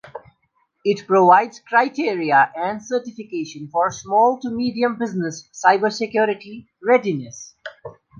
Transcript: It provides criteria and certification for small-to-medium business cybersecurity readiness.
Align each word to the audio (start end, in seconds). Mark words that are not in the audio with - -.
It 0.83 1.05
provides 1.05 1.59
criteria 1.59 2.51
and 2.55 2.81
certification 2.83 3.67
for 3.67 3.91
small-to-medium 3.91 4.97
business 4.97 5.47
cybersecurity 5.53 6.65
readiness. 6.81 7.53